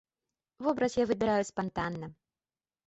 Вобраз 0.67 0.97
я 1.01 1.05
выбіраю 1.11 1.43
спантанна. 1.51 2.15